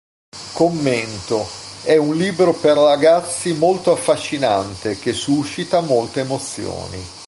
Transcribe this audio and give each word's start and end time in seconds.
Commento:è 0.53 1.95
un 1.95 2.15
libro 2.17 2.53
per 2.55 2.75
ragazzi 2.75 3.53
molto 3.53 3.91
affascinante 3.91 4.97
che 4.97 5.13
suscita 5.13 5.79
molte 5.81 6.21
emozioni. 6.21 7.05